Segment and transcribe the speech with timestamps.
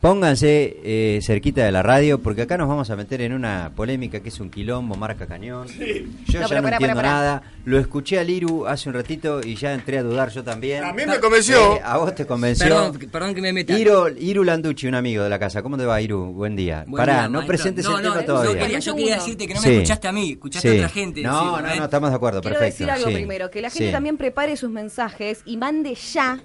[0.00, 4.20] Pónganse eh, cerquita de la radio porque acá nos vamos a meter en una polémica
[4.20, 5.68] que es un quilombo, marca cañón.
[5.68, 7.02] Yo No, ya pero no pará, entiendo pará, pará.
[7.02, 7.42] nada.
[7.66, 10.82] Lo escuché a Liru hace un ratito y ya entré a dudar yo también.
[10.82, 11.76] A mí me convenció.
[11.76, 12.64] Eh, a vos te convenció.
[12.66, 13.78] Perdón, perdón que me meta.
[13.78, 15.62] Iru, Iru Landucci, un amigo de la casa.
[15.62, 16.32] ¿Cómo te va, Iru?
[16.32, 16.84] Buen día.
[16.88, 17.46] Buen Pará, día, no maestro.
[17.48, 18.62] presentes no, el no, tema yo todavía.
[18.62, 19.72] Quería, yo quería decirte que no me Sí.
[19.74, 20.74] escuchaste a mí, escuchaste Sí.
[20.76, 21.20] a otra gente.
[21.22, 22.84] No, decir, no, no, estamos de acuerdo, Quiero perfecto.
[22.86, 23.14] decir algo sí.
[23.14, 23.92] primero, que la gente Sí.
[23.92, 26.40] también prepare sus mensajes y mande ya.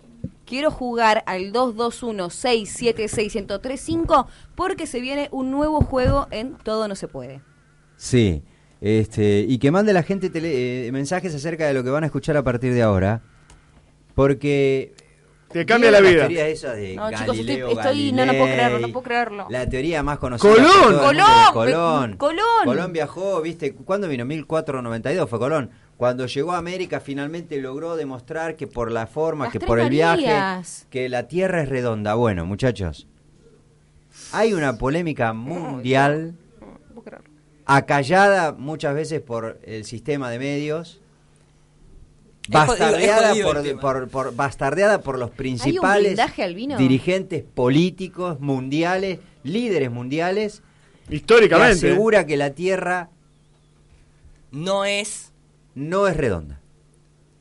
[0.45, 7.41] Quiero jugar al 221-676-1035 porque se viene un nuevo juego en Todo No Se Puede.
[7.97, 8.43] Sí,
[8.79, 12.07] este, y que mande la gente tele- eh, mensajes acerca de lo que van a
[12.07, 13.21] escuchar a partir de ahora,
[14.15, 14.93] porque...
[15.51, 16.43] Te cambia la ¿vieron vida.
[16.43, 19.47] de No, chicos, estoy- no, no puedo creerlo, no puedo creerlo.
[19.49, 20.51] La teoría más conocida.
[20.53, 20.99] ¡Colón!
[20.99, 21.25] ¡Colón!
[21.53, 22.17] Colón.
[22.17, 22.65] Colón.
[22.65, 23.73] Colón viajó, ¿viste?
[23.73, 24.25] ¿Cuándo vino?
[24.25, 25.71] 1492 fue Colón.
[25.97, 29.89] Cuando llegó a América finalmente logró demostrar que por la forma, Las que por el
[29.89, 30.85] viaje, Marías.
[30.91, 32.13] que la Tierra es redonda.
[32.13, 33.07] Bueno, muchachos,
[34.31, 36.35] hay una polémica mundial
[37.65, 41.01] acallada muchas veces por el sistema de medios,
[42.49, 43.81] Es jodido, es bastardeada jodido por, tema.
[43.81, 46.17] por- por- bastardeada por los principales
[46.77, 50.61] dirigentes políticos mundiales, líderes mundiales,
[51.09, 51.87] que Históricamente.
[51.89, 53.09] asegura que la Tierra
[54.51, 55.31] No es.
[55.77, 56.59] No es redonda.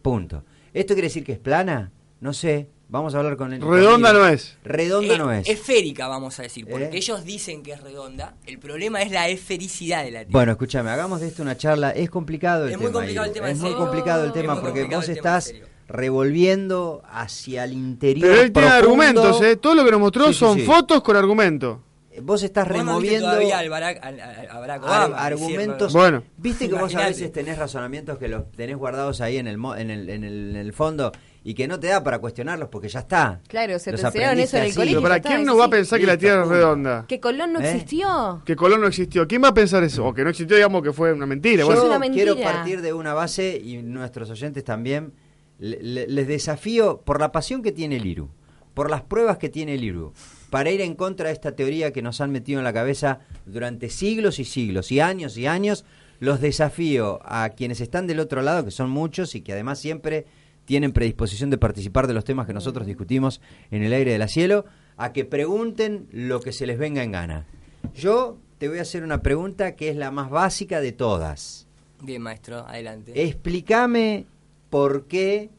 [0.02, 0.44] Punto.
[0.72, 1.90] ¿Esto quiere decir que es plana?
[2.20, 2.68] No sé.
[2.88, 4.58] Vamos a hablar con el Redonda con no es.
[4.62, 5.48] Redonda eh, no es.
[5.48, 6.68] Esférica, vamos a decir.
[6.70, 6.90] Porque ¿Eh?
[6.92, 8.36] ellos dicen que es redonda.
[8.46, 10.30] El problema es la esfericidad de la Tierra.
[10.32, 11.90] Bueno, escúchame, hagamos de esto una charla.
[11.90, 12.98] Es complicado el Es muy tema.
[13.00, 15.52] complicado el tema, es muy complicado el Es tema muy porque vos estás
[15.88, 18.28] revolviendo hacia el interior.
[18.28, 18.88] Pero él tiene profundo.
[18.90, 19.56] argumentos, ¿eh?
[19.56, 20.64] Todo lo que nos mostró Sí, sí, son sí.
[20.64, 21.82] fotos con argumento.
[22.22, 25.92] Vos estás Vos no removiendo todavía al Barack, al- al- a Barack ar- Obama, argumentos.
[25.92, 26.22] Bueno.
[26.36, 29.76] Viste que vos a veces tenés razonamientos que los tenés guardados ahí en el, mo-
[29.76, 31.12] en el, en el, en el fondo
[31.44, 33.40] y que no te da para cuestionarlos porque ya está.
[33.46, 34.74] Claro, se Los te enseñaron eso en el aprendiste así.
[34.76, 34.98] colegio.
[35.00, 37.04] Pero para quién no va a pensar que la Tierra es redonda.
[37.06, 37.70] ¿Que Colón no ¿Eh?
[37.70, 38.42] existió?
[38.44, 39.28] Que Colón no existió.
[39.28, 40.04] ¿Quién va a pensar eso?
[40.06, 41.60] O que no existió, digamos que fue una mentira.
[41.60, 42.32] Yo Bueno, Es una mentira.
[42.34, 45.12] quiero partir de una base y nuestros oyentes también.
[45.58, 48.28] le- le- les desafío por la pasión que tiene el IRU,
[48.74, 50.12] por las pruebas que tiene el IRU,
[50.50, 53.88] para ir en contra de esta teoría que nos han metido en la cabeza durante
[53.90, 55.84] siglos y siglos y años y años.
[56.18, 60.26] Los desafío a quienes están del otro lado, que son muchos y que además siempre
[60.64, 63.40] tienen predisposición de participar de los temas que nosotros discutimos
[63.70, 64.64] en el aire de la cielo,
[64.96, 67.46] a que pregunten lo que se les venga en gana.
[67.94, 71.66] Yo te voy a hacer una pregunta que es la más básica de todas.
[72.02, 73.12] Bien, maestro, adelante.
[73.22, 74.26] Explícame
[74.70, 75.50] por qué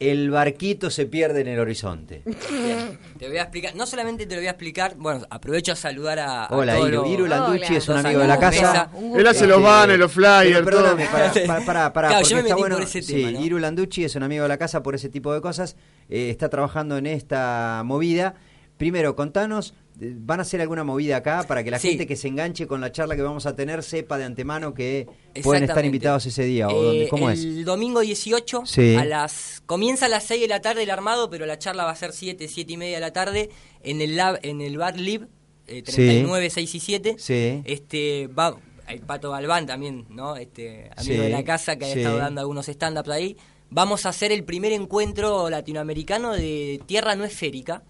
[0.00, 2.22] el barquito se pierde en el horizonte.
[2.50, 5.76] Bien, Te voy a explicar, no solamente te lo voy a explicar, bueno, aprovecho a
[5.76, 7.04] saludar a, a Hola, Iru.
[7.06, 7.78] Iru Landucci Hola.
[7.78, 8.90] es un amigo de la casa.
[9.16, 10.64] él hace los Este, banners, los pero flyers, todo.
[10.64, 12.76] perdóname, pará, pará, pará, pará, Claro, porque yo me está metí bueno.
[12.76, 13.40] por ese sí, tema, ¿no?
[13.44, 15.76] Iru Landucci es un amigo de la casa por ese tipo de cosas.
[16.08, 18.34] eh, está trabajando en esta movida.
[18.76, 21.88] Primero, contanos, ¿van a hacer alguna movida acá para que la Sí.
[21.90, 25.06] gente que se enganche con la charla que vamos a tener sepa de antemano que
[25.42, 26.68] pueden estar invitados ese día?
[26.68, 27.08] ¿O Eh, dónde?
[27.08, 27.40] ¿Cómo es?
[27.42, 28.94] el domingo 18, Sí.
[28.96, 31.90] a las, comienza a las 6 de la tarde el armado, pero la charla va
[31.90, 33.50] a ser 7, 7 y media de la tarde
[33.82, 35.26] en el lab, en el Bar Lib,
[35.66, 37.16] eh, 39, 6 y 7.
[37.18, 37.62] Sí.
[37.64, 38.56] Este, va,
[38.88, 40.36] el Pato Galván también, ¿no?
[40.36, 41.98] Este, amigo Sí, de la casa que ha sí.
[41.98, 43.36] estado dando algunos stand-ups ahí.
[43.70, 47.82] Vamos a hacer el primer encuentro latinoamericano de tierra no esférica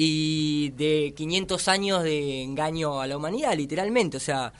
[0.00, 4.16] y de 500 años de engaño a la humanidad, literalmente.
[4.16, 4.52] O sea,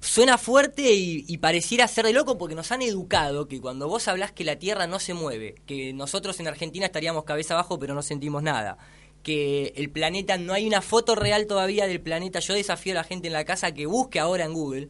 [0.00, 4.32] suena fuerte y, pareciera ser de loco porque nos han educado que cuando vos hablás
[4.32, 8.00] que la Tierra no se mueve, que nosotros en Argentina estaríamos cabeza abajo pero no
[8.00, 8.78] sentimos nada,
[9.22, 13.04] que el planeta, no hay una foto real todavía del planeta, yo desafío a la
[13.04, 14.88] gente en la casa que busque ahora en Google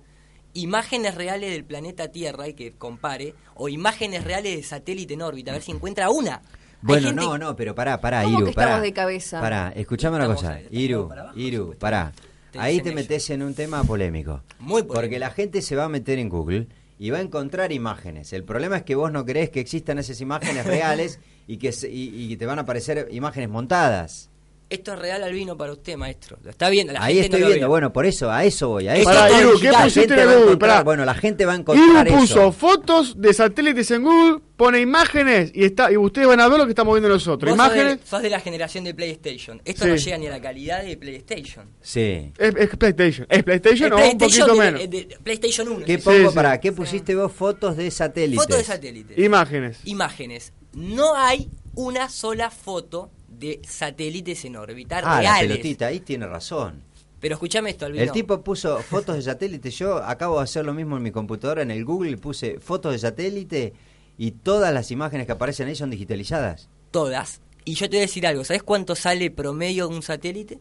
[0.55, 5.51] imágenes reales del planeta Tierra y que compare, o imágenes reales de satélite en órbita,
[5.51, 6.43] a ver si encuentra una.
[6.81, 8.69] Bueno, gente- no, no, pero pará, pará, ¿Cómo Iru, que pará.
[8.69, 9.41] estamos de cabeza?
[9.41, 10.53] Pará, escuchame una cosa.
[10.55, 11.81] ahí, Iru, para abajo, Iru, supuesto.
[11.81, 12.13] pará.
[12.53, 14.43] Te Ahí te metes en un tema polémico.
[14.59, 14.95] Muy polémico.
[14.95, 16.67] Porque la gente se va a meter en Google
[16.99, 18.33] y va a encontrar imágenes.
[18.33, 21.91] El problema es que vos no crees que existan esas imágenes reales y que se-
[21.91, 24.28] y, y te van a aparecer imágenes montadas.
[24.71, 26.37] Esto es real albino para usted, maestro.
[26.43, 26.93] Lo está viendo.
[26.93, 27.71] La Ahí gente estoy no lo viendo, ve.
[27.71, 28.87] bueno, por eso, a eso voy.
[28.87, 29.41] A eso Pará, voy.
[29.41, 30.47] Iru, ¿qué La pusiste gente en va a Google?
[30.51, 30.83] encontrar- Pará.
[30.85, 32.53] Bueno, la gente va a Iru encontrar puso eso.
[32.53, 36.65] fotos de satélites en Google, pone imágenes y está y ustedes van a ver lo
[36.67, 37.51] que estamos viendo nosotros.
[37.51, 39.63] Vos sos de, Imágenes sos de la generación de PlayStation.
[39.65, 39.91] Esto Sí.
[39.91, 41.67] no llega ni a la calidad de PlayStation.
[41.81, 42.33] Sí.
[42.37, 43.27] es, es PlayStation.
[43.31, 44.91] Es PlayStation El o un PlayStation poquito de- menos.
[44.91, 45.87] de- de PlayStation 1.
[45.87, 46.35] ¿Qué pongo sí.
[46.35, 48.45] para qué pusiste vos fotos de satélites?
[48.45, 49.15] Foto de satélite.
[49.23, 49.79] Imágenes.
[49.85, 50.53] Imágenes.
[50.75, 55.51] No hay una sola foto de satélites en órbita Ah, la reales.
[55.51, 56.83] pelotita, ahí tiene razón.
[57.21, 58.05] Pero escúchame esto, Albino.
[58.05, 59.71] El tipo puso fotos de satélite.
[59.71, 62.99] Yo acabo de hacer lo mismo en mi computadora, en el Google, puse fotos de
[63.01, 63.73] satélite
[64.17, 66.69] y todas las imágenes que aparecen ahí son digitalizadas.
[66.93, 67.41] Todas.
[67.65, 70.61] Y yo te voy a decir algo, ¿sabes cuánto sale promedio un satélite?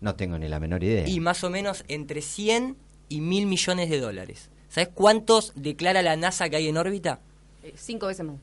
[0.00, 1.08] No tengo ni la menor idea.
[1.08, 2.76] Y más o menos entre 100
[3.08, 4.50] y 1000 millones de dólares.
[4.68, 7.20] ¿Sabes cuántos declara la NASA que hay en órbita?
[7.62, 8.36] Eh, cinco veces más.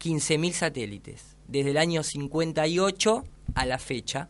[0.00, 1.36] 15.000 satélites.
[1.50, 3.24] Desde el año 58
[3.54, 4.28] a la fecha.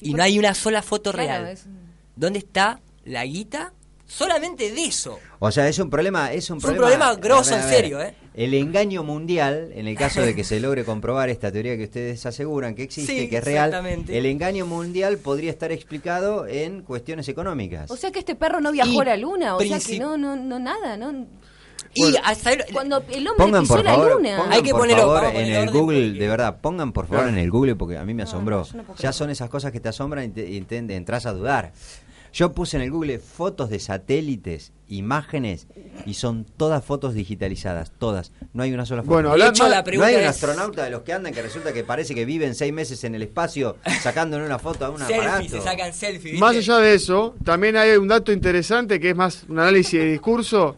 [0.00, 1.48] ¿Y no hay una sola foto Claro, real.
[1.52, 1.66] es-
[2.14, 3.72] ¿Dónde está la guita?
[4.06, 5.18] Solamente de eso.
[5.38, 8.00] O sea, es un problema, es un Es un problema, problema grosso, ver, en serio,
[8.02, 8.14] ¿eh?
[8.34, 12.24] El engaño mundial, en el caso de que se logre comprobar esta teoría que ustedes
[12.24, 13.74] aseguran que existe, Sí, que es real,
[14.08, 17.90] el engaño mundial podría estar explicado en cuestiones económicas.
[17.90, 20.16] O sea que este perro no viajó Y a la luna, o sea que no,
[20.16, 21.26] no, no nada, ¿no?
[21.94, 24.36] Y a saber- Cuando el hombre Pongan pisó por la favor, luna.
[24.36, 26.60] pongan Hay que por ponerlo, favor a en poner el orden Google, porque- de verdad,
[26.60, 28.66] pongan por favor en el Google porque a mí me No, asombró.
[28.74, 31.32] no, no ya son esas cosas que te asombran y, te, y te- entras a
[31.32, 31.72] dudar.
[32.30, 35.66] Yo puse en el Google fotos de satélites, imágenes
[36.04, 38.32] y son todas fotos digitalizadas, todas.
[38.52, 39.14] No hay una sola foto.
[39.14, 41.12] Bueno, De habla- hecho, más- la no pregunta hay un es- astronauta de los que
[41.14, 44.84] andan que resulta que parece que viven seis meses en el espacio sacándole una foto
[44.84, 45.48] a un selfie, aparato.
[45.48, 46.22] se sacan selfies.
[46.32, 46.38] ¿viste?
[46.38, 50.10] Más allá de eso, también hay un dato interesante que es más un análisis de
[50.12, 50.76] discurso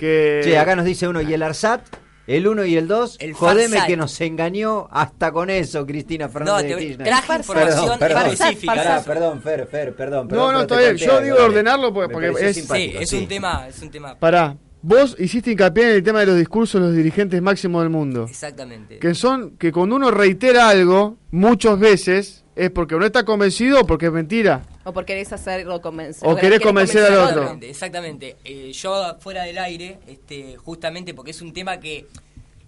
[0.00, 0.40] que...
[0.42, 1.82] Che, acá nos dice uno, y el ARSAT,
[2.26, 3.86] el 1 y el 2, El jodeme Farsat.
[3.88, 7.38] que nos engañó hasta con eso, Cristina No, Fernández te de traje Farsat.
[7.40, 8.32] información Perdón, perdón.
[8.32, 8.74] específica.
[8.74, 9.14] Farsat, Pará, Farsat.
[9.14, 10.22] perdón, Fer, Fer, perdón.
[10.24, 10.96] No, perdón, no, pero está bien.
[10.96, 11.48] Yo digo dale.
[11.48, 13.18] ordenarlo porque- es- Sí, es sí.
[13.18, 14.18] un tema, es un tema.
[14.18, 17.90] Pará, vos hiciste hincapié en el tema de los discursos de los dirigentes máximos del
[17.90, 18.26] mundo.
[18.30, 18.98] Exactamente.
[18.98, 23.86] Que son que cuando uno reitera algo muchas veces es porque no está convencido o
[23.86, 24.62] porque es mentira.
[24.84, 26.28] O por querés hacerlo convencer.
[26.28, 27.26] O querés convencer al otro.
[27.30, 28.36] Exactamente, exactamente.
[28.44, 32.06] Eh, yo fuera del aire, este, justamente porque es un tema que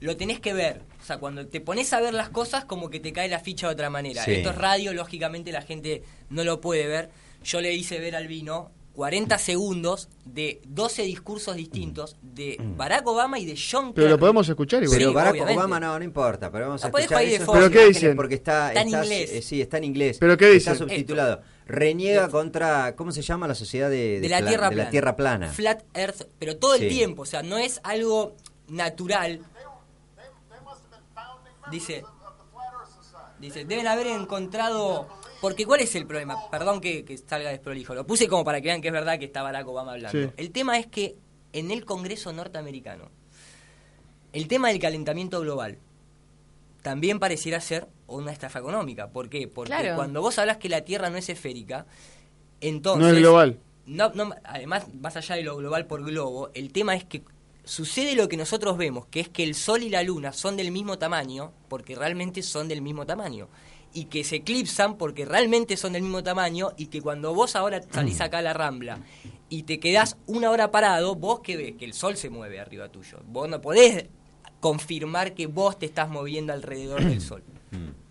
[0.01, 0.81] lo tenés que ver.
[1.03, 3.67] O sea, cuando te pones a ver las cosas, como que te cae la ficha
[3.67, 4.25] de otra manera.
[4.25, 4.33] Sí.
[4.33, 7.11] Esto es radio, lógicamente la gente no lo puede ver.
[7.45, 13.39] Yo le hice ver al vino 40 segundos de 12 discursos distintos de Barack Obama
[13.39, 14.11] y de John Pero Kerry.
[14.11, 14.99] lo podemos escuchar igual.
[14.99, 15.59] Pero Sí, Barack obviamente.
[15.59, 17.45] Obama no, no importa, pero vamos a podés escuchar eso.
[17.47, 17.61] fondo.
[17.61, 18.17] ¿Pero qué dicen?
[18.17, 19.31] Porque está, Está en está- inglés.
[19.33, 20.19] eh, sí, está en inglés.
[20.21, 20.89] ¿Pero qué Está dicen?
[20.89, 21.41] subtitulado.
[21.67, 24.85] Reniega contra, ¿cómo se llama la sociedad de, de la, tierra de plana.
[24.85, 25.49] la Tierra plana?
[25.49, 28.37] Flat Earth, pero todo el tiempo, o sea, no es algo
[28.69, 29.41] natural.
[31.71, 32.05] Dice,
[33.39, 35.07] dice, deben haber encontrado,
[35.43, 36.49] porque ¿cuál es el problema?
[36.51, 39.25] Perdón que, que salga desprolijo, lo puse como para que vean que es verdad que
[39.25, 40.17] está Barack Obama hablando.
[40.29, 40.31] Sí.
[40.37, 41.17] El tema es que
[41.53, 43.11] en el Congreso norteamericano,
[44.33, 45.79] el tema del calentamiento global
[46.83, 49.09] también pareciera ser una estafa económica.
[49.11, 49.49] ¿Por qué?
[49.49, 49.97] Porque Claro.
[49.97, 51.87] cuando vos hablas que la Tierra no es esférica,
[52.61, 53.03] entonces...
[53.03, 53.59] No es global.
[53.85, 57.23] No, no, además, más allá de lo global por globo, el tema es que
[57.65, 60.71] sucede lo que nosotros vemos, que es que el Sol y la Luna son del
[60.71, 63.49] mismo tamaño, porque realmente son del mismo tamaño.
[63.95, 67.81] Y que se eclipsan porque realmente son del mismo tamaño y que cuando vos ahora
[67.91, 68.99] salís acá a la Rambla
[69.51, 72.89] y te quedás una hora parado, vos que ves que el Sol se mueve arriba
[72.89, 73.19] tuyo.
[73.27, 74.07] Vos no podés
[74.61, 77.43] confirmar que vos te estás moviendo alrededor del Sol.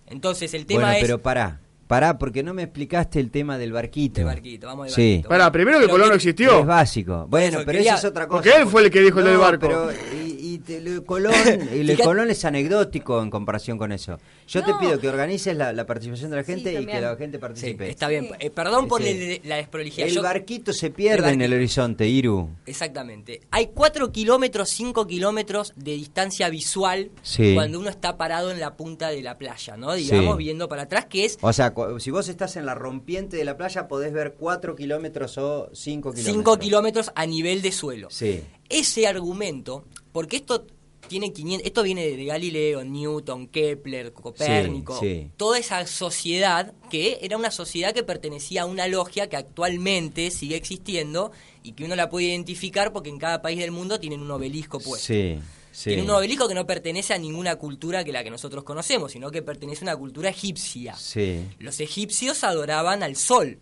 [0.07, 1.01] Entonces el tema bueno, es...
[1.01, 4.19] pero pará, pará, porque no me explicaste el tema del barquito.
[4.19, 5.11] De barquito, vamos de Sí.
[5.13, 5.29] barquito.
[5.29, 6.59] Pará, primero que Pero Colón no existió.
[6.59, 7.25] Es básico.
[7.29, 8.43] Bueno, eso, pero quería- eso es otra cosa.
[8.43, 9.67] Porque él fue el que dijo el del barco.
[9.67, 11.33] Pero, y, y te- Colón,
[11.71, 14.17] el Colón es anecdótico en comparación con eso.
[14.51, 17.15] Yo te pido que organices la, la participación de la Sí, gente y que la
[17.15, 17.89] gente Sí, participe.
[17.89, 18.29] está bien.
[18.39, 20.07] Eh, perdón por el- la desprolijidad.
[20.07, 22.49] El Yo- barquito se pierde El en el horizonte, Iru.
[22.65, 23.41] Exactamente.
[23.51, 27.53] Hay 4 kilómetros, 5 kilómetros de distancia visual Sí.
[27.55, 29.93] cuando uno está parado en la punta de la playa, ¿no?
[29.93, 30.43] Digamos, Sí.
[30.43, 33.55] viendo para atrás, que es O sea, si vos estás en la rompiente de la
[33.55, 36.35] playa, podés ver 4 kilómetros o 5 kilómetros.
[36.35, 38.09] 5 kilómetros a nivel de suelo.
[38.09, 38.41] Sí.
[38.67, 40.65] Ese argumento, porque esto
[41.07, 45.31] tiene 500, esto viene de Galileo, Newton, Kepler, Copérnico, Sí, sí.
[45.37, 50.55] toda esa sociedad que era una sociedad que pertenecía a una logia que actualmente sigue
[50.55, 51.31] existiendo
[51.63, 54.79] y que uno la puede identificar porque en cada país del mundo tienen un obelisco
[54.79, 55.07] puesto.
[55.07, 55.37] Sí,
[55.71, 55.89] sí.
[55.91, 59.29] Tiene un obelisco que no pertenece a ninguna cultura que la que nosotros conocemos, sino
[59.31, 60.95] que pertenece a una cultura egipcia.
[60.95, 61.45] Sí.
[61.59, 63.59] Los egipcios adoraban al sol.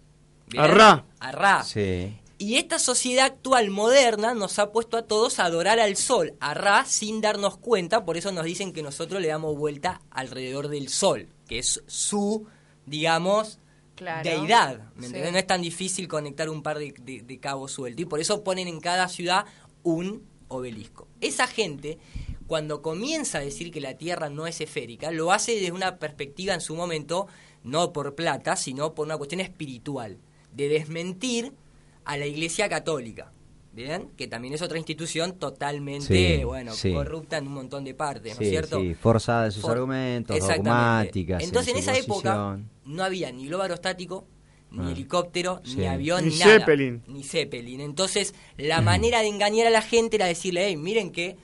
[0.47, 0.63] ¿bien?
[0.63, 1.05] A Ra.
[1.19, 1.63] A Ra.
[1.63, 2.13] Sí.
[2.41, 6.53] Y esta sociedad actual moderna nos ha puesto a todos a adorar al sol, a
[6.53, 10.87] Ra, sin darnos cuenta, por eso nos dicen que nosotros le damos vuelta alrededor del
[10.87, 12.47] sol, que es su,
[12.85, 13.59] digamos,
[13.95, 14.23] Claro.
[14.29, 14.93] deidad.
[14.95, 15.13] ¿me Sí.
[15.13, 18.01] No es tan difícil conectar un par de, de- de cabos sueltos.
[18.03, 19.43] Y por eso ponen en cada ciudad
[19.83, 21.09] un obelisco.
[21.19, 21.97] Esa gente,
[22.47, 26.53] cuando comienza a decir que la Tierra no es esférica, lo hace desde una perspectiva
[26.53, 27.27] en su momento,
[27.65, 30.17] no por plata, sino por una cuestión espiritual,
[30.53, 31.51] de desmentir
[32.09, 33.31] a la Iglesia Católica.
[33.71, 34.09] ¿Bien?
[34.17, 36.91] Que también es otra institución totalmente, Sí, bueno, sí.
[36.91, 38.81] corrupta en un montón de partes, ¿no es Sí, cierto?
[38.81, 41.43] sí, forzada de sus For- argumentos, dogmáticas.
[41.43, 44.25] Entonces, en esa época no había ni globo aerostático,
[44.71, 44.91] ni Ah.
[44.91, 45.77] helicóptero, Sí.
[45.77, 46.51] ni avión, Ni ni, nada.
[46.59, 47.03] Zeppelin.
[47.07, 47.79] Ni Zeppelin.
[47.81, 51.37] Entonces, la manera de engañar a la gente era decirle, hey, miren que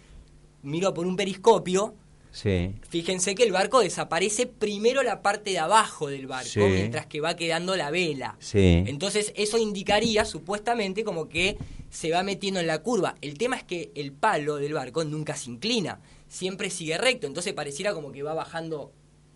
[0.64, 1.94] miro por un periscopio
[2.36, 2.76] Sí.
[2.90, 6.60] Fíjense que el barco desaparece primero la parte de abajo del barco, Sí.
[6.60, 8.36] mientras que va quedando la vela.
[8.40, 8.84] Sí.
[8.88, 11.58] Entonces eso indicaría supuestamente como que
[11.90, 13.16] se va metiendo en la curva.
[13.22, 17.54] El tema es que el palo del barco nunca se inclina, siempre sigue recto, entonces
[17.54, 18.92] pareciera como que va bajando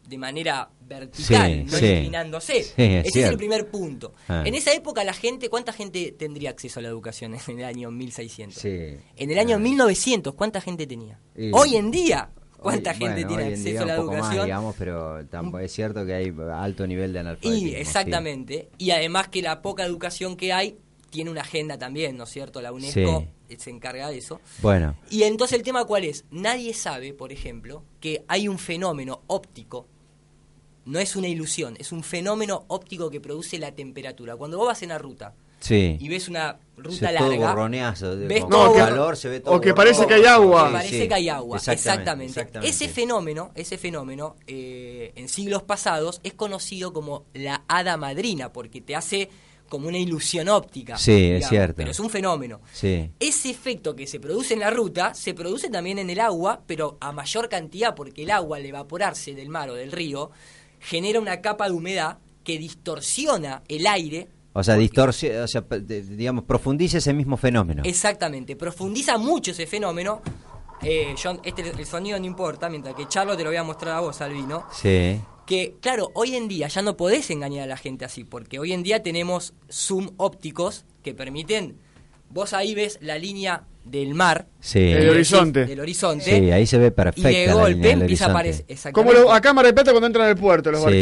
[0.06, 1.86] de manera vertical, Sí, no sí.
[1.86, 2.64] inclinándose.
[2.64, 4.14] Sí, es Ese es el primer punto.
[4.28, 4.42] Ah.
[4.46, 7.92] En esa época la gente, ¿cuánta gente tendría acceso a la educación en el año
[7.92, 8.60] 1600?
[8.60, 8.98] Sí.
[9.16, 9.60] En el año Ah.
[9.60, 11.20] 1900, ¿cuánta gente tenía?
[11.38, 12.30] Y- Hoy en día,
[12.62, 14.36] ¿cuánta Hoy- gente bueno, tiene acceso a la educación?
[14.38, 17.68] Más, digamos, pero tampoco es cierto que hay alto nivel de analfabetismo.
[17.70, 18.70] Y exactamente.
[18.78, 20.78] Y además que la poca educación que hay
[21.10, 22.62] tiene una agenda también, ¿no es cierto?
[22.62, 23.26] La UNESCO
[23.58, 24.40] se encarga de eso.
[24.62, 26.26] Bueno, Y entonces el tema cuál es?
[26.30, 29.88] Nadie sabe, por ejemplo, que hay un fenómeno óptico.
[30.86, 34.36] No es una ilusión, es un fenómeno óptico que produce la temperatura.
[34.36, 35.98] Cuando vos vas en la ruta sí.
[36.00, 39.40] y ves una Se ruta ve todo larga, borroneazo, ves con todo calor, se ve
[39.42, 40.68] todo o que parece que hay agua.
[40.68, 42.26] que parece Sí, que hay agua, exactamente.
[42.26, 42.70] exactamente.
[42.70, 48.82] Ese fenómeno, ese fenómeno, eh, en siglos pasados es conocido como la hada madrina, porque
[48.82, 49.30] te hace
[49.68, 50.98] como una ilusión óptica.
[50.98, 51.76] Sí, es cierto.
[51.78, 52.60] Pero es un fenómeno.
[52.74, 53.12] Sí.
[53.20, 56.98] Ese efecto que se produce en la ruta se produce también en el agua, pero
[57.00, 60.32] a mayor cantidad, porque el agua al evaporarse del mar o del río
[60.80, 64.28] genera una capa de humedad que distorsiona el aire.
[64.54, 67.84] O sea, distorsión, o sea, digamos, profundiza ese mismo fenómeno.
[67.86, 70.22] Exactamente, profundiza mucho ese fenómeno.
[70.82, 73.96] Eh, John, este, el sonido no importa, mientras que Charlo te lo voy a mostrar
[73.96, 74.66] a vos, Albino.
[74.72, 75.20] Sí.
[75.46, 78.74] Que, claro, hoy en día ya no podés engañar a la gente así, porque hoy
[78.74, 81.78] en día tenemos zoom ópticos que permiten.
[82.30, 84.48] Vos ahí ves la línea del mar.
[84.60, 84.80] Sí.
[84.80, 85.66] El del horizonte.
[85.66, 86.26] Del horizonte.
[86.26, 88.66] Sí, ahí se ve perfecta Y de golpe empieza a aparecer.
[88.94, 91.02] Como lo- a cámara de plata cuando entran al puerto los Sí.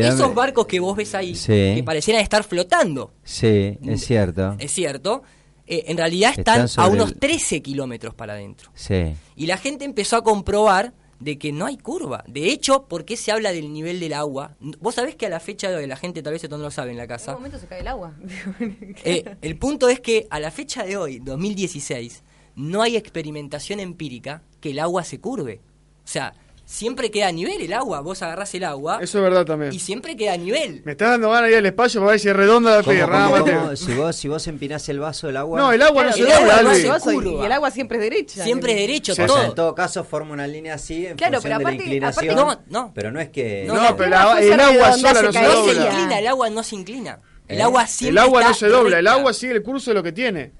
[0.00, 1.72] Esos barcos que vos ves ahí, Sí.
[1.76, 4.54] que parecieran estar flotando, Sí, es cierto.
[4.58, 5.22] es cierto,
[5.66, 8.70] eh, en realidad están, Están a unos el- 13 kilómetros para adentro.
[8.74, 9.14] Sí.
[9.34, 12.24] Y la gente empezó a comprobar de que no hay curva.
[12.26, 14.56] De hecho, ¿por qué se habla del nivel del agua?
[14.60, 16.70] Vos sabés que a la fecha de hoy, la gente tal vez esto no lo
[16.70, 17.32] sabe en la En casa.
[17.32, 18.14] un momento se cae el agua.
[19.04, 22.22] Eh, el punto es que a la fecha de hoy, 2016,
[22.56, 25.60] no hay experimentación empírica que el agua se curve.
[26.04, 26.34] O sea,
[26.68, 28.00] siempre queda a nivel el agua.
[28.00, 29.72] Vos agarrás el agua Eso es verdad también.
[29.72, 30.82] y siempre queda a nivel.
[30.84, 33.76] Me estás dando ganas ir al espacio para ver si es redonda la ¿Cómo, tierra.
[33.76, 35.58] Si vos, si vos empinás el vaso del agua...
[35.60, 37.42] No, el agua no Claro, se el dobla, no se Curva.
[37.42, 38.44] y el agua siempre es derecha.
[38.44, 39.44] Siempre es derecho, Sí, O sea, todo.
[39.44, 42.38] en todo caso forma una línea así en Claro, pero de la aparte- inclinación.
[42.38, 42.92] aparte- No, no.
[42.94, 43.64] Pero no es que...
[43.66, 45.86] No, No, pero la el agua sola se no se No se dobla.
[45.86, 47.20] inclina, el agua no se inclina.
[47.46, 47.62] El ¿Eh?
[47.62, 50.10] agua siempre El agua no se dobla, el agua sigue el curso de lo que
[50.12, 50.52] tiene.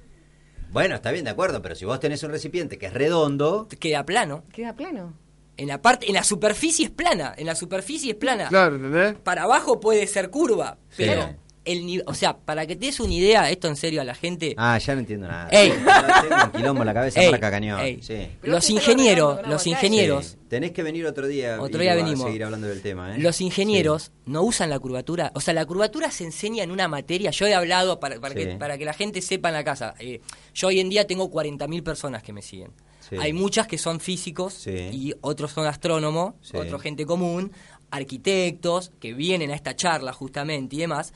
[0.70, 3.66] Bueno, está bien, de acuerdo, pero si vos tenés un recipiente que es redondo...
[3.80, 4.44] queda plano.
[4.52, 5.14] Queda plano.
[5.56, 8.48] En la parte, en la superficie es plana, en la superficie es plana.
[8.48, 9.14] Claro, ¿entendés?
[9.22, 11.04] Para abajo puede ser curva, Sí.
[11.06, 11.34] pero
[11.66, 14.14] el nivel, o sea, para que te des una idea, esto en serio a la
[14.14, 15.48] gente, Ah, ya no entiendo nada.
[15.50, 15.70] Ey.
[15.84, 17.80] No, tengo un quilombo en la cabeza, Ey, marca cañón.
[17.80, 17.98] ey.
[18.02, 18.28] Sí.
[18.40, 20.36] Pero los ingenieros, los ingenieros, Sí.
[20.48, 22.20] Tenés que venir otro día Otro y día venimos.
[22.22, 23.16] a seguir hablando del tema.
[23.16, 23.18] ¿eh?
[23.18, 27.32] los ingenieros no usan la curvatura, o sea, la curvatura se enseña en una materia,
[27.32, 28.40] yo he hablado para, para, Sí.
[28.46, 30.20] que, para que la gente sepa en la casa, eh,
[30.54, 32.70] yo hoy en día tengo 40.000 personas que me siguen.
[33.00, 33.16] Sí.
[33.20, 34.70] Hay muchas que son físicos Sí.
[34.92, 36.56] y otros son astrónomos, Sí.
[36.56, 37.50] otro gente común,
[37.90, 41.12] arquitectos que vienen a esta charla justamente y demás.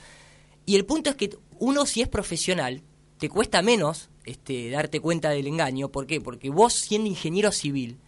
[0.66, 2.82] Y el punto es que uno si es profesional,
[3.18, 5.88] te cuesta menos este, darte cuenta del engaño.
[5.90, 6.20] ¿Por qué?
[6.20, 7.98] Porque vos siendo ingeniero civil,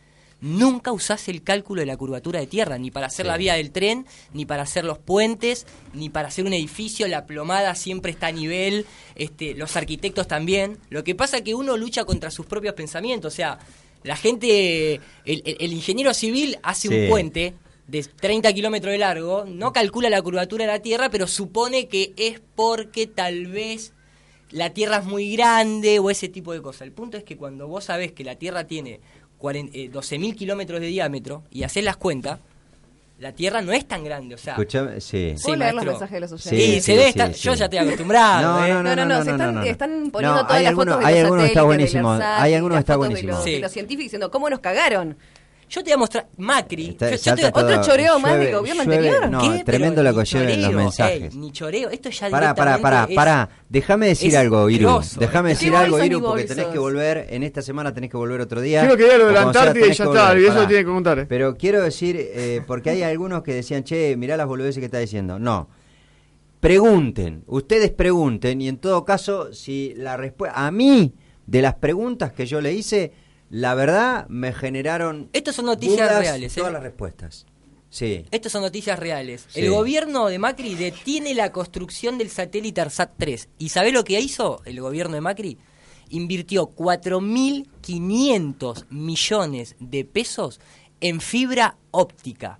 [0.40, 3.28] nunca usás el cálculo de la curvatura de tierra, ni para hacer Sí.
[3.30, 7.26] la vía del tren, ni para hacer los puentes, ni para hacer un edificio, la
[7.26, 10.78] plomada siempre está a nivel, este, los arquitectos también.
[10.90, 13.58] Lo que pasa es que uno lucha contra sus propios pensamientos, o sea,
[14.02, 16.94] la gente, el, ingeniero civil hace Sí.
[16.94, 17.54] un puente
[17.92, 22.14] de 30 kilómetros de largo, no calcula la curvatura de la Tierra, pero supone que
[22.16, 23.92] es porque tal vez
[24.50, 26.82] la Tierra es muy grande o ese tipo de cosas.
[26.82, 29.00] El punto es que cuando vos sabés que la Tierra tiene
[29.36, 32.40] 40 eh, 12.000 kilómetros de diámetro y haces las cuentas,
[33.18, 34.54] la Tierra no es tan grande, o sea...
[34.54, 35.34] Escuchame, sí.
[35.44, 36.74] ¿Puedo leer los mensajes de los Sí, oyentes?
[36.74, 37.40] Sí, se sí, ve, sí, está- sí.
[37.42, 38.58] yo ya estoy acostumbrado.
[38.58, 38.68] No, ¿eh?
[38.70, 39.66] no, no, No, no, no, se no, están, no, no.
[39.66, 41.92] están poniendo No, todas hay las alguno- fotos de hay los alguno que está satélites,
[41.92, 43.32] de buenísimo, los hay SAT, alguno que las está de buenísimo.
[43.32, 43.52] los- Sí.
[43.52, 45.16] De los científicos diciendo cómo nos cagaron.
[45.74, 46.88] Yo te voy a mostrar Macri.
[46.90, 49.30] Está- yo- yo te- todo, otro choreo más llueve- del gobierno llueve- anterior.
[49.30, 49.64] No, ¿Qué?
[49.64, 51.32] tremendo Pero lo que lleven los mensajes.
[51.32, 53.48] ey, ni choreo, esto ya Pará, pará, pará, es- pará.
[53.70, 55.00] Déjame decir algo, Iru.
[55.18, 57.26] Déjame ¿Qué decir algo, Iru, porque tenés que volver.
[57.30, 58.80] En esta semana tenés que volver otro día.
[58.82, 61.18] Quiero que lo de la Antártida y ya está, y eso tiene que contar.
[61.20, 61.26] eh.
[61.26, 64.98] Pero quiero decir, eh, porque hay algunos que decían, che, mirá las boludeces que está
[64.98, 65.38] diciendo.
[65.38, 65.70] No.
[66.60, 70.66] Pregunten, ustedes pregunten, y en todo caso, si la respuesta.
[70.66, 71.14] A mí,
[71.46, 73.12] de las preguntas que yo le hice,
[73.52, 75.28] la verdad me generaron.
[75.34, 76.60] Estos son noticias dudas reales, ¿eh?
[76.60, 77.44] Todas las respuestas.
[77.90, 78.24] Sí.
[78.30, 79.44] Estas son noticias reales.
[79.48, 79.60] Sí.
[79.60, 83.50] El gobierno de Macri detiene la construcción del satélite ARSAT 3.
[83.58, 85.58] ¿Y sabe lo que hizo el gobierno de Macri?
[86.08, 90.58] Invirtió 4.500 millones de pesos
[91.02, 92.58] en fibra óptica.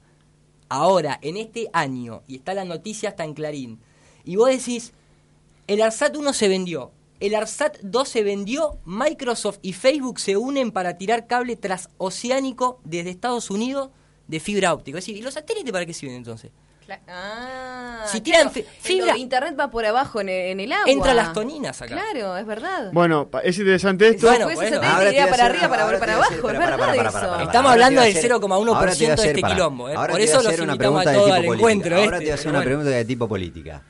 [0.69, 3.81] Ahora, en este año, y está la noticia hasta en Clarín,
[4.25, 4.93] y vos decís,
[5.69, 10.71] el ARSAT 1 se vendió, el ARSAT 2 se vendió, Microsoft y Facebook se unen
[10.73, 13.91] para tirar cable transoceánico desde Estados Unidos
[14.29, 14.99] de fibra óptica.
[14.99, 16.51] Es decir, ¿y los satélites para qué sirven entonces?
[17.09, 20.91] Ah, Si tiran fibra- internet va por abajo en el, en el agua.
[20.91, 21.95] Entra las toninas acá.
[21.95, 22.91] Claro, es verdad.
[22.93, 24.27] Bueno, es interesante esto.
[24.27, 24.87] Bueno, Después bueno.
[24.87, 26.79] Ahora te iría para arriba, para ahora para voy a hacer- abajo, es para, verdad
[26.79, 27.19] para, para, eso.
[27.19, 29.55] para, para, Estamos ahora hablando del hacer- 0,1% ahora te voy a de este para.
[29.55, 29.95] quilombo, ¿eh?
[29.95, 31.97] Ahora Por eso a los hacer una invitamos a pregunta de todos tipo al encuentro
[31.97, 33.83] Ahora este, te voy a hacer una pregunta de tipo política.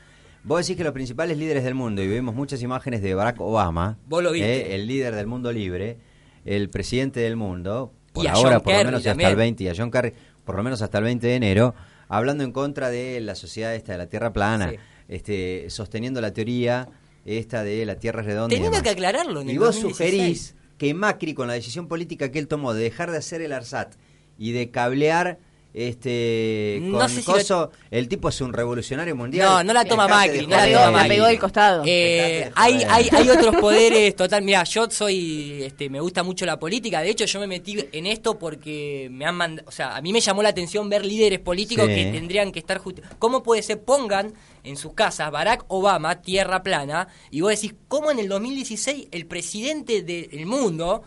[0.43, 3.97] Vos decís que los principales líderes del mundo, y vemos muchas imágenes de Barack Obama,
[4.07, 4.71] Vos lo viste.
[4.71, 5.97] eh, el líder del mundo libre,
[6.45, 9.73] el presidente del mundo, por Y ahora por lo menos hasta el 20, y a
[9.75, 11.73] John Kerry, por lo menos hasta el 20 de enero,
[12.09, 14.75] hablando en contra de la sociedad esta de la Tierra plana, Sí.
[15.07, 16.89] este, sosteniendo la teoría
[17.25, 18.53] esta de la Tierra redonda.
[18.53, 18.83] y Teniendo demás.
[18.83, 19.95] que aclararlo en Y vos 2016.
[20.17, 23.53] sugerís que Macri, con la decisión política que él tomó de dejar de hacer el
[23.53, 23.93] ARSAT
[24.37, 25.39] y de cablear
[25.73, 29.47] este No con sé si lo- coso, el tipo es un revolucionario mundial.
[29.49, 31.09] No, no la toma Macri, no la toma La Macri.
[31.09, 31.83] pegó del costado.
[31.85, 34.43] Eh, hay, hay, hay otros poderes total.
[34.43, 37.01] Mira, yo soy, este, me gusta mucho la política.
[37.01, 40.13] De hecho, yo me metí en esto porque me han mandado, o sea, a mí
[40.13, 41.95] me llamó la atención ver líderes políticos Sí.
[41.95, 43.81] que tendrían que estar justi- ¿Cómo puede ser?
[43.83, 49.07] Pongan en sus casas Barack Obama, tierra plana, y vos decís, ¿cómo en el 2016
[49.11, 51.03] el presidente del mundo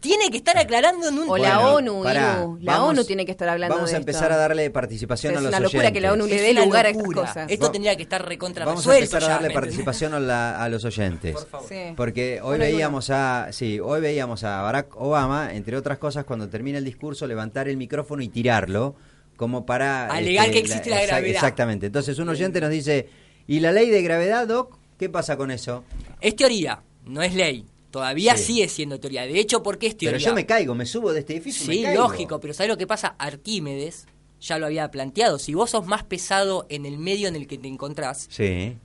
[0.00, 1.28] tiene que estar aclarando en un...
[1.28, 3.96] O la Bueno, ONU, pará, Iru, la vamos- ONU tiene que estar hablando Vamos de
[3.96, 4.10] a esto.
[4.10, 6.40] empezar a darle participación Es a los una locura que la ONU oyentes.
[6.46, 7.50] le dé Es lugar a estas cosas.
[7.50, 10.68] Esto Va- tendría que estar recontra Vamos a empezar a darle participación a, la- a
[10.70, 11.34] los oyentes.
[11.34, 11.68] Por favor.
[11.68, 11.76] Sí.
[11.96, 16.78] Porque hoy veíamos a, sí, hoy veíamos a Barack Obama, entre otras cosas, cuando termina
[16.78, 18.94] el discurso, levantar el micrófono y tirarlo,
[19.36, 21.30] como para Alegar que existe la gravedad.
[21.30, 21.86] Exactamente.
[21.86, 23.08] Entonces un oyente nos dice,
[23.46, 24.78] ¿y la ley de gravedad, Doc?
[24.98, 25.84] ¿Qué pasa con eso?
[26.20, 27.64] Es teoría, no es ley.
[27.90, 28.44] Todavía Sí.
[28.54, 29.22] sigue siendo teoría.
[29.26, 30.18] De hecho, ¿por qué es teoría?
[30.18, 31.72] Pero yo me caigo, me subo de este edificio.
[31.72, 32.02] y Sí, me caigo.
[32.02, 33.16] lógico, pero ¿sabes lo que pasa?
[33.18, 34.06] Arquímedes
[34.40, 35.38] ya lo había planteado.
[35.38, 38.76] Si vos sos más pesado en el medio en el que te encontrás, Sí.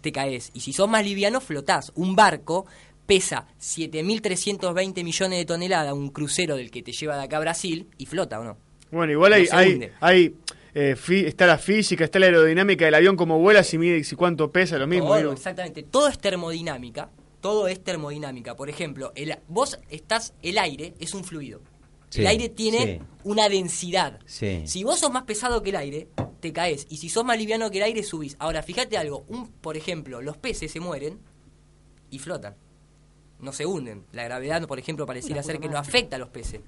[0.00, 0.50] te caes.
[0.54, 1.92] Y si sos más liviano, flotás.
[1.94, 2.66] Un barco
[3.06, 7.86] pesa 7.320 millones de toneladas, un crucero del que te lleva de acá a Brasil,
[7.98, 8.56] y flota, ¿o no?
[8.90, 9.92] Bueno, igual hay, No se hay, hunde.
[10.00, 10.34] hay
[10.74, 14.14] eh, fi- está la física, está la aerodinámica del avión, como vuela, si mide, si
[14.16, 15.08] cuánto pesa, lo mismo.
[15.08, 15.82] Todo, exactamente.
[15.82, 17.10] Todo es termodinámica.
[17.40, 18.56] Todo es termodinámica.
[18.56, 21.60] Por ejemplo, el, vos estás, el aire es un fluido.
[22.10, 23.00] Sí, el aire tiene sí.
[23.24, 24.18] una densidad.
[24.26, 24.62] Sí.
[24.66, 26.08] Si vos sos más pesado que el aire,
[26.40, 26.86] te caes.
[26.88, 28.36] Y si sos más liviano que el aire, subís.
[28.38, 29.24] Ahora, fíjate algo.
[29.28, 31.18] Un, por ejemplo, los peces se mueren
[32.10, 32.56] y flotan.
[33.40, 34.04] No se hunden.
[34.12, 36.60] La gravedad, por ejemplo, pareciera ser que no afecta a los peces.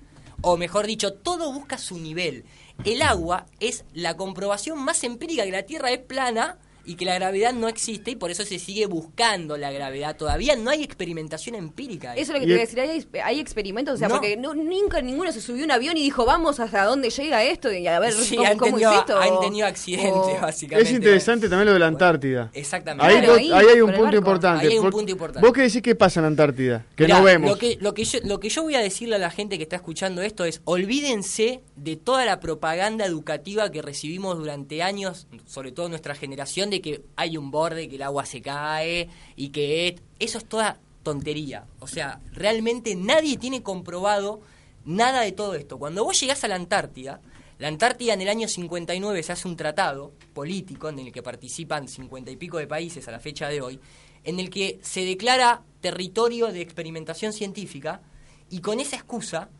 [0.43, 2.45] O mejor dicho, todo busca su nivel.
[2.85, 6.59] El agua es la comprobación más empírica que la Tierra es plana
[6.91, 10.17] y que la gravedad no existe y por eso se sigue buscando la gravedad.
[10.17, 12.15] Todavía no hay experimentación empírica.
[12.17, 12.81] Eso es lo que Y te iba a decir.
[13.21, 13.95] ¿Hay, hay experimentos?
[13.95, 14.15] O sea, No.
[14.15, 17.45] porque no- nunca ninguno se subió a un avión y dijo, vamos hasta dónde llega
[17.45, 19.19] esto y a ver Sí, cómo, han cómo tenido, es esto.
[19.21, 20.91] han tenido accidentes, o- básicamente.
[20.91, 22.51] Es interesante también lo de la Antártida.
[22.53, 23.07] Exactamente.
[23.07, 24.67] Ahí, Claro, vos- ahí, ahí hay un punto importante.
[24.67, 25.47] Ahí hay un Por- punto importante.
[25.47, 26.85] ¿Vos qué decís que pasa en la Antártida?
[26.97, 27.51] Que Mirá, no vemos.
[27.51, 29.63] Lo que, lo, que yo, lo que yo voy a decirle a la gente que
[29.63, 35.73] está escuchando esto es, olvídense de toda la propaganda educativa que recibimos durante años, sobre
[35.73, 39.99] todo nuestra generación, de que hay un borde, que el agua se cae y que
[40.19, 41.67] eso es toda tontería.
[41.79, 44.41] O sea, realmente nadie tiene comprobado
[44.85, 45.79] nada de todo esto.
[45.79, 47.21] Cuando vos llegás a la Antártida,
[47.59, 51.89] la Antártida en el año 59 se hace un tratado político en el que participan
[51.89, 53.79] 50 y pico de países a la fecha de hoy,
[54.25, 58.01] en el que se declara territorio de experimentación científica
[58.49, 59.51] y con esa excusa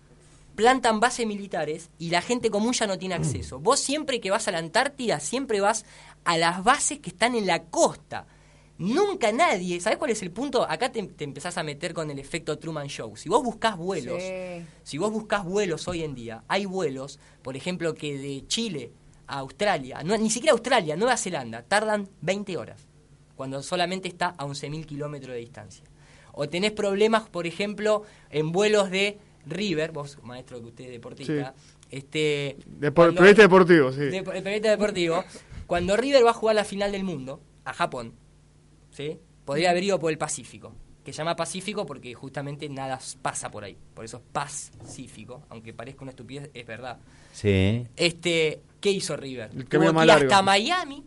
[0.55, 3.61] plantan bases militares y la gente común ya no tiene acceso.
[3.61, 5.85] Vos siempre que vas a la Antártida, siempre vas
[6.25, 8.27] a las bases que están en la costa.
[8.79, 10.63] Nunca nadie, ¿sabés cuál es el punto?
[10.69, 13.15] Acá te, te empezás a meter con el efecto Truman Show.
[13.17, 14.65] Si vos buscás vuelos, Sí.
[14.83, 18.91] si vos buscás vuelos hoy en día, hay vuelos, por ejemplo, que de Chile
[19.27, 22.87] a Australia, no, ni siquiera Australia, Nueva Zelanda, tardan 20 horas,
[23.37, 25.85] cuando solamente está a 11.000 kilómetros de distancia.
[26.33, 31.55] O tenés problemas, por ejemplo, en vuelos de River, vos, maestro que usted es deportista,
[31.91, 32.57] este...
[32.79, 34.01] Depor- cuando- periodista deportivo, sí.
[34.01, 35.23] de- el periodista deportivo,
[35.71, 38.13] cuando River va a jugar la final del mundo, a Japón,
[38.91, 39.21] ¿sí?
[39.45, 43.63] Podría haber ido por el Pacífico, que se llama Pacífico porque justamente nada pasa por
[43.63, 46.99] ahí, por eso es pacífico, aunque parezca una estupidez, es verdad.
[47.33, 47.87] Sí.
[47.95, 49.53] Este, ¿qué hizo River?
[49.55, 50.25] El Tuvo que largo.
[50.25, 51.07] hasta Miami.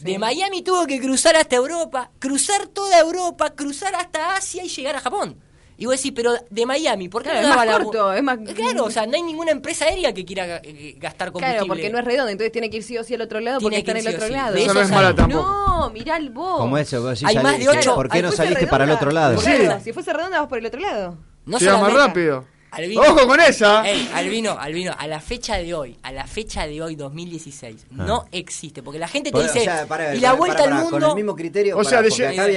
[0.00, 4.96] De Miami tuvo que cruzar hasta Europa, cruzar toda Europa, cruzar hasta Asia y llegar
[4.96, 5.36] a Japón.
[5.78, 8.22] Y vos decís, pero de Miami, ¿por qué Claro, no es más la- corto, es
[8.22, 11.54] más- Claro, o sea, no hay ninguna empresa aérea que quiera eh, gastar combustible.
[11.56, 13.58] Claro, porque no es redondo, entonces tiene que ir sí o sí al otro lado
[13.60, 14.32] porque está en el sí otro sí.
[14.32, 14.54] lado.
[14.56, 15.42] Eso no es sabe- tampoco.
[15.42, 16.58] No, mirá el vos.
[16.58, 19.10] Como eso, vos Hay más de ¿qué- ocho- ¿Por qué no saliste para el otro
[19.10, 19.40] lado?
[19.40, 19.50] Sí.
[19.82, 21.16] Si fuese redonda vas por el otro lado.
[21.46, 22.44] No Llega más rápido.
[22.72, 23.02] Albino.
[23.02, 23.86] Ojo con esa.
[23.88, 28.24] Ey, Albino, Albino, a la fecha de hoy, a la fecha de hoy, 2016, no
[28.32, 28.82] existe.
[28.82, 29.60] Porque la gente te dice, Ah.
[29.60, 30.98] o sea, pará, y la vuelta pará, al pará, mundo...
[31.06, 31.76] Con el mismo criterio.
[31.76, 32.08] O sea, de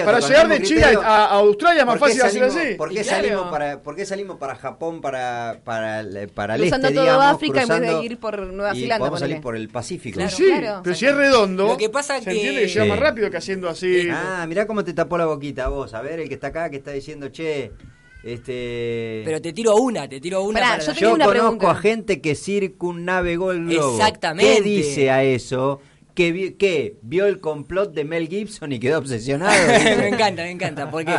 [0.06, 2.74] para llegar de Chile a, a Australia es más ¿por qué fácil salimos- así.
[2.76, 3.10] ¿Por qué, claro.
[3.24, 7.06] salimos para, ¿Por qué salimos para Japón, para, para, el- para el Cruzando este, todo
[7.06, 9.44] digamos, África en vez de cruzando, ir por Nueva y Zelanda, podemos salir ponele?
[9.44, 10.16] por el Pacífico.
[10.16, 10.82] Claro, sí, claro.
[10.84, 12.90] pero si es redondo, Lo que pasa se que- entiende que llega Sí.
[12.90, 14.08] más rápido que haciendo así.
[14.10, 15.94] Ah, mirá cómo te tapó la boquita vos.
[15.94, 17.72] A ver, el que está acá, que está diciendo, che,
[18.26, 19.22] este...
[19.24, 21.50] Pero te tiro una, te tiro una Pará, para yo la- tengo Yo una conozco
[21.60, 21.72] pregunta.
[21.72, 23.96] a gente que circunnavegó el globo.
[23.96, 24.56] Exactamente.
[24.56, 25.80] ¿Qué dice a eso?
[26.16, 29.54] ¿Que, vi- que vio el complot de Mel Gibson y quedó obsesionado?
[29.98, 30.90] me encanta, me encanta.
[30.90, 31.14] Porque,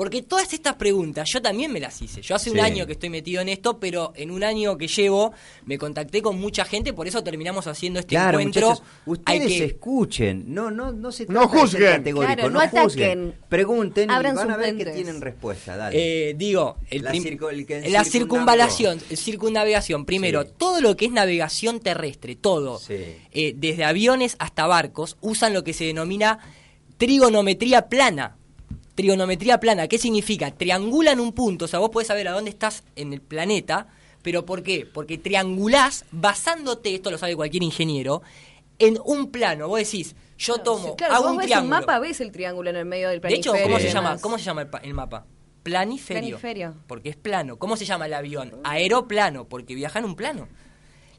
[0.00, 2.22] porque todas estas preguntas yo también me las hice.
[2.22, 5.34] Yo hace un año que estoy metido en esto, pero en un año que llevo
[5.66, 8.68] me contacté con mucha gente, por eso terminamos haciendo este Claro, encuentro.
[8.68, 11.92] muchachos, ustedes que- escuchen, no, no, no se No trata de ser juzguen.
[11.98, 12.82] categóricos, Claro, no, no ataquen.
[12.82, 14.94] juzguen, pregunten Abran y van a sus ver que mentes.
[14.94, 16.30] tienen respuesta, dale.
[16.30, 20.06] Eh, digo, el La prim- circo- el que la circunvalación, circunnavegación.
[20.06, 20.48] Primero, Sí.
[20.56, 22.94] todo lo que es navegación terrestre, todo, Sí.
[23.32, 26.38] eh, desde aviones hasta barcos, usan lo que se denomina
[26.96, 28.38] trigonometría plana.
[29.00, 30.50] Trigonometría plana, ¿qué significa?
[30.50, 33.88] Triangulan un punto, o sea, vos podés saber a dónde estás en el planeta,
[34.20, 34.84] pero ¿por qué?
[34.92, 38.20] Porque triangulás basándote, esto lo sabe cualquier ingeniero,
[38.78, 39.68] en un plano.
[39.68, 41.76] Vos decís, yo tomo, Claro, hago vos un ves triángulo.
[41.76, 43.66] un mapa, ves el triángulo en el medio del De hecho, planiferio.
[43.78, 44.18] ¿cómo se llama?
[44.20, 45.24] ¿Cómo se llama el, el mapa?
[45.62, 46.20] Planiferio.
[46.38, 46.74] Planiferio.
[46.86, 47.56] Porque es plano.
[47.58, 48.52] ¿Cómo se llama el avión?
[48.64, 50.46] Aeroplano, porque viaja en un plano.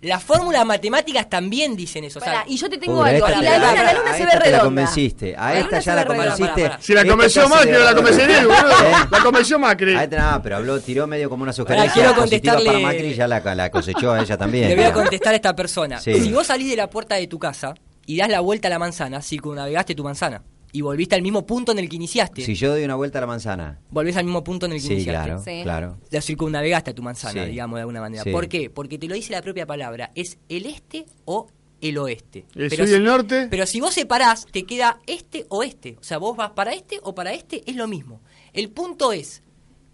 [0.02, 2.18] Las fórmulas matemáticas también dicen eso.
[2.18, 3.28] o sea, Pará, y yo te tengo algo.
[3.28, 4.64] esta Y la luna, la luna a se esta ve te la redonda.
[4.64, 6.36] convenciste, a La esta ya la ve redonda.
[6.36, 6.72] convenciste.
[6.80, 8.72] Si la Esto convenció Macri, la convencería, boludo.
[8.72, 8.94] ¿Eh?
[9.12, 9.96] La convenció Macri.
[9.96, 13.28] A esta nada, pero habló, tiró medio como una sugerencia quiero contestarle- para Macri, ya
[13.28, 14.70] la, la cosechó a ella también.
[14.70, 16.00] le voy a contestar a esta persona.
[16.00, 16.20] Sí.
[16.20, 17.76] Si vos salís de la puerta de tu casa
[18.08, 20.42] y das la vuelta a la manzana, circunnavegaste tu manzana.
[20.74, 22.42] Y volviste al mismo punto en el que iniciaste.
[22.44, 23.80] Si yo doy una vuelta a la manzana.
[23.90, 25.26] Volvés al mismo punto en el que Sí, iniciaste.
[25.28, 25.60] claro, Sí.
[25.64, 25.98] claro.
[26.12, 27.50] La circunnavegaste a tu manzana, Sí.
[27.52, 28.24] digamos de alguna manera.
[28.24, 28.32] Sí.
[28.32, 28.70] ¿Por qué?
[28.70, 30.12] Porque te lo dice la propia palabra.
[30.16, 31.48] Es el este o
[31.82, 32.46] el oeste.
[32.56, 33.48] El Pero sur y si- el norte.
[33.50, 35.98] Pero si vos separás, te queda este o este.
[36.00, 38.22] O sea, vos vas para este o para este, es lo mismo.
[38.54, 39.44] El punto es,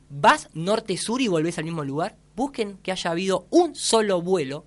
[0.09, 2.17] vas norte-sur y volvés al mismo lugar.
[2.35, 4.65] Busquen que haya habido un solo vuelo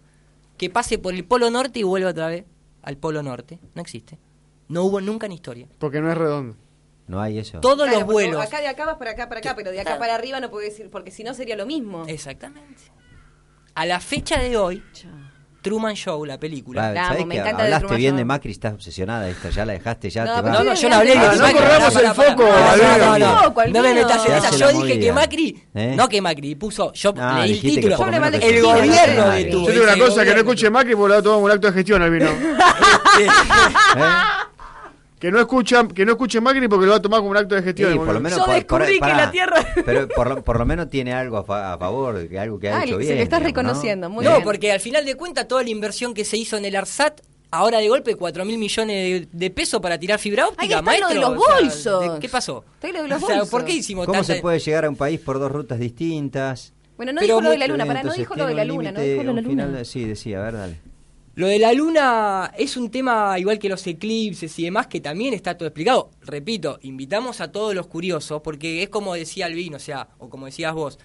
[0.57, 2.44] que pase por el polo norte y vuelva otra vez
[2.83, 3.61] al polo norte.
[3.75, 4.18] No existe.
[4.70, 5.66] No hubo nunca en historia.
[5.78, 6.56] Porque no es redondo.
[7.09, 7.59] No hay eso.
[7.61, 8.40] Todos Claro, los vuelos.
[8.42, 10.00] Acá de acá vas para acá, para acá, pero de acá Claro.
[10.00, 12.04] para arriba no puedes ir, porque si no sería lo mismo.
[12.06, 12.83] Exactamente.
[13.74, 14.83] A la fecha de hoy.
[15.62, 16.80] Truman Show, la película.
[16.80, 18.16] Va, La ¿sabés amo, me que encanta de hablaste Truman bien Show.
[18.18, 20.50] de Macri, estás obsesionada esta, ya la dejaste, ya No, te va.
[20.52, 22.44] No, no, yo no hablé de que no Macri- corramos el foco.
[22.44, 24.50] No, no, no, no me metas en esa.
[24.56, 25.12] Yo la dije que.
[25.12, 25.94] Macri, ¿Eh?
[25.96, 27.98] no que Macri, puso, yo Ah, leí el título.
[27.98, 28.16] Yo le
[28.56, 31.22] El gobierno de Yo tu- te digo una cosa, que no escuche Macri porque lo
[31.22, 32.30] tomamos un acto de gestión, Albino.
[33.20, 33.26] ¿Eh?
[35.20, 37.54] Que no, escucha, que no escuche Macri porque lo va a tomar como un acto
[37.54, 37.92] de gestión.
[37.92, 39.16] Sí, por lo menos Yo por- descubrí por- que pará.
[39.26, 42.38] la Tierra- Pero por lo, por lo menos tiene algo a, fa- a favor, que
[42.38, 43.16] algo que ha Ah, hecho se bien.
[43.16, 43.68] le estás digamos, ¿no?
[43.68, 44.42] reconociendo, muy No, bien.
[44.44, 47.78] porque al final de cuentas toda la inversión que se hizo en el ARSAT, ahora
[47.80, 50.85] de golpe 4 mil millones de, de pesos para tirar fibra óptica, Ahí está lo
[50.85, 51.09] maestro.
[51.11, 52.14] de los o sea, bolsos.
[52.14, 52.64] ¿de- ¿Qué pasó?
[52.76, 53.50] Está lo de los O sea, bolsos.
[53.50, 54.35] ¿por qué hicimos ¿Cómo tanta...
[54.35, 56.72] se puede llegar a un país por dos rutas distintas?
[56.96, 58.68] Bueno, no Pero dijo lo de la luna, para, no dijo lo de la un
[58.68, 59.66] luna, no dijo lo de la un luna.
[59.66, 60.80] final- sí, decía, a ver, dale.
[61.40, 65.33] Lo de la luna es un tema igual que los eclipses y demás que también
[65.33, 66.11] está todo explicado.
[66.20, 70.44] Repito, invitamos a todos los curiosos porque es como decía Alvin, o sea, o como
[70.44, 70.98] decías vos,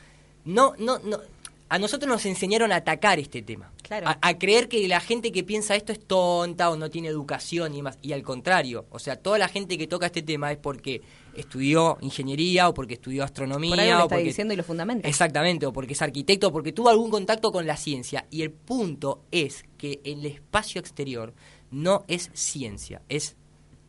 [0.43, 1.19] no, no, no,
[1.67, 3.71] a nosotros nos enseñaron a atacar este tema.
[3.81, 4.07] Claro.
[4.07, 7.73] A, a creer que la gente que piensa esto es tonta o no tiene educación
[7.73, 7.97] y demás.
[8.01, 11.01] Y al contrario, o sea, toda la gente que toca este tema es porque
[11.35, 15.07] estudió ingeniería o porque estudió astronomía Por algo o está porque diciendo y lo fundamenta.
[15.07, 18.25] Exactamente, o porque es arquitecto, o porque tuvo algún contacto con la ciencia.
[18.29, 21.33] Y el punto es que el espacio exterior
[21.71, 23.35] no es ciencia, es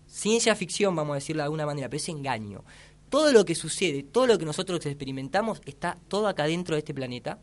[0.07, 2.65] ciencia ficción, vamos a decirlo de alguna manera, pero es engaño.
[3.09, 6.95] Todo lo que sucede, todo lo que nosotros experimentamos está todo acá dentro de este
[6.95, 7.39] planeta,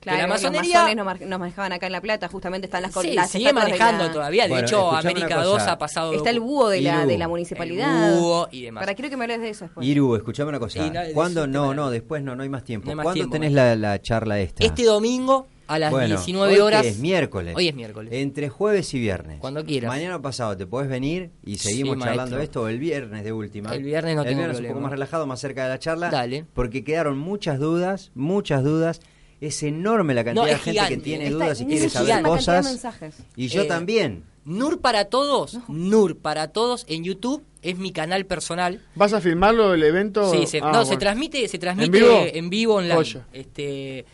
[0.03, 2.81] Claro, la los masonería- masones nos, mar- nos manejaban acá en La Plata, justamente están
[2.83, 4.43] las Sí, las sigue de manejando la- todavía.
[4.43, 5.71] De Bueno, hecho, América una 2 cosa.
[5.73, 6.13] ha pasado.
[6.13, 7.07] Está el búho de la, Iru.
[7.09, 8.13] de la municipalidad.
[8.13, 8.81] El búho y demás.
[8.83, 9.87] Para, quiero que me hables de eso después.
[9.87, 10.79] Iru, escuchame una cosa.
[10.87, 11.43] No, ¿Cuándo?
[11.45, 12.85] un No, tema- no, después no, no hay más tiempo.
[12.85, 14.63] No hay más ¿Cuándo tiempo, tenés la, la charla esta?
[14.65, 16.85] Este domingo a las Bueno, 19 hoy horas.
[16.85, 17.55] es miércoles.
[17.55, 18.11] Hoy es miércoles.
[18.13, 19.39] Entre jueves y viernes.
[19.39, 19.87] Cuando quieras.
[19.87, 22.37] Mañana pasado te podés venir y seguimos Sí, charlando maestro.
[22.37, 23.73] de esto o el viernes de última.
[23.73, 24.73] El viernes no El tengo viernes un problema.
[24.73, 26.09] poco más relajado, más cerca de la charla.
[26.09, 26.45] Dale.
[26.53, 28.99] Porque quedaron muchas dudas, muchas dudas.
[29.45, 32.65] Es enorme la cantidad No, de gente que tiene Está dudas y quiere saber cosas.
[32.65, 33.15] mensajes.
[33.35, 34.23] Y yo Eh, también.
[34.45, 38.81] Nur para todos, Nur para todos en YouTube es mi canal personal.
[38.95, 40.31] ¿Vas a filmarlo el evento?
[40.31, 42.21] Sí, se, Ah, no, se transmite, se transmite ¿En vivo?
[42.25, 43.21] en vivo online.
[43.33, 44.05] Este,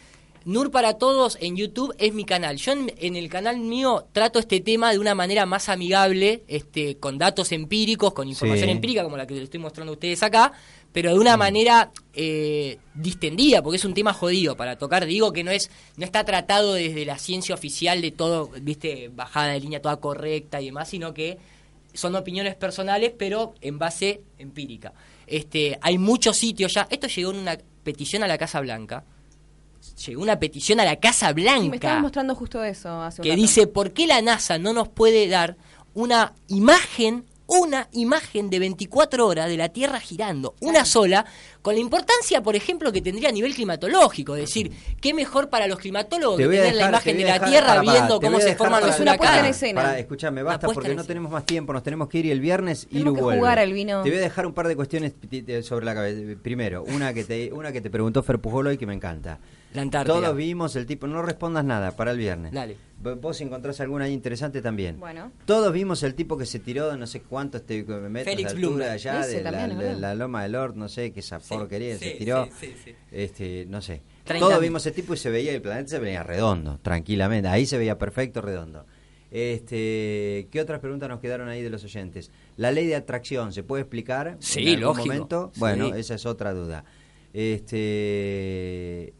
[0.45, 2.55] Nur para todos en YouTube es mi canal.
[2.57, 6.97] Yo en, en el canal mío trato este tema de una manera más amigable, este,
[6.97, 8.71] con datos empíricos, con información Sí.
[8.71, 10.53] empírica como la que les estoy mostrando a ustedes acá,
[10.91, 15.05] pero de una manera eh, distendida, porque es un tema jodido para tocar.
[15.05, 19.53] Digo que no es, no está tratado desde la ciencia oficial de todo, viste, bajada
[19.53, 21.37] de línea toda correcta y demás, sino que
[21.93, 24.93] son opiniones personales, pero en base empírica.
[25.27, 26.87] Este, hay muchos sitios ya.
[26.89, 29.03] Esto llegó en una petición a la Casa Blanca.
[30.05, 33.23] Llegó una petición a la Casa Sí, me estabas Blanca mostrando justo eso hace un
[33.23, 33.41] que rato.
[33.41, 35.55] dice por qué la NASA no nos puede dar
[35.93, 41.25] una imagen, una imagen de 24 horas de la Tierra girando, una sola,
[41.61, 44.35] con la importancia, por ejemplo, que tendría a nivel climatológico.
[44.35, 47.45] Es decir, qué mejor para los climatólogos Te que tener la imagen te de la
[47.45, 49.55] Tierra para, para, viendo cómo se forman los Es una puesta en huracanes.
[49.55, 49.81] escena.
[49.81, 52.87] Para, escúchame, basta porque no tenemos más tiempo, nos tenemos que ir y el viernes
[53.21, 53.39] vuelve.
[53.39, 54.03] jugar al vino.
[54.03, 56.21] Te voy a dejar un par de cuestiones ti- ti- sobre la cabeza.
[56.41, 59.39] Primero, una que te una que te preguntó Fer Pujolo y que me encanta.
[59.73, 60.15] La Antártida.
[60.15, 62.51] Todos vimos el tipo, no respondas nada para el viernes.
[62.51, 62.75] Dale.
[63.03, 64.99] V- Vos encontrás alguna ahí interesante también.
[64.99, 65.31] Bueno.
[65.45, 68.57] Todos vimos el tipo que se tiró de no sé cuántos te- metros Félix de
[68.57, 68.71] Blum.
[68.73, 71.97] altura allá de la, de la loma del Lord, no sé qué esa Sí, porquería,
[71.99, 72.45] sí, se tiró.
[72.45, 72.95] sí, sí, sí.
[73.11, 74.01] Este, no sé.
[74.23, 77.47] 30 Todos vimos ese tipo y se veía el planeta se veía redondo, tranquilamente.
[77.47, 78.85] Ahí se veía perfecto, redondo.
[79.31, 82.31] Este, ¿qué otras preguntas nos quedaron ahí de los oyentes?
[82.57, 84.35] La ley de atracción, ¿se puede explicar?
[84.39, 85.05] Sí, en algún lógico.
[85.05, 85.51] momento?
[85.53, 85.59] Sí.
[85.59, 86.83] Bueno, esa es otra duda.
[87.33, 89.13] Este,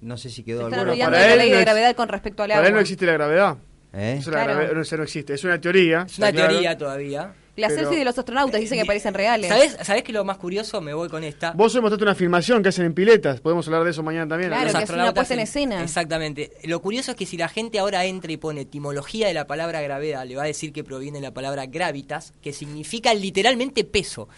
[0.00, 0.82] no sé si quedó alguna.
[0.82, 2.58] olvidando para de la él ley no de gravedad con respecto al agua.
[2.60, 3.56] Para él no existe la gravedad.
[3.92, 4.16] ¿Eh?
[4.20, 4.52] Eso, la Claro.
[4.52, 5.34] gravedad- no, eso no existe.
[5.34, 6.04] Es una teoría.
[6.06, 6.48] Es una claro.
[6.50, 7.34] teoría todavía.
[7.56, 9.48] Las Pero- selfies de los astronautas dicen que parecen reales.
[9.48, 10.80] ¿Sabés, ¿Sabés qué es lo más curioso?
[10.80, 11.50] Me voy con esta.
[11.52, 13.40] Vos hoy mostraste una filmación que hacen en piletas.
[13.40, 14.50] Podemos hablar de eso mañana también.
[14.50, 15.82] Claro, Los que es una astronautas puesta en escena.
[15.82, 16.52] Exactamente.
[16.64, 19.80] Lo curioso es que si la gente ahora entra y pone etimología de la palabra
[19.80, 24.28] gravedad, le va a decir que proviene de la palabra gravitas, que significa literalmente peso.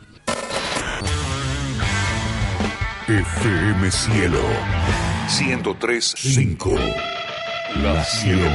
[3.09, 4.41] FM Cielo
[5.29, 6.75] 1035.
[7.81, 8.51] La Cielo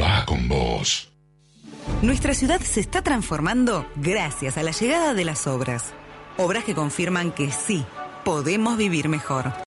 [0.00, 1.12] va con vos.
[2.00, 5.92] Nuestra ciudad se está transformando gracias a la llegada de las obras.
[6.38, 7.84] Obras que confirman que sí,
[8.24, 9.52] podemos vivir mejor.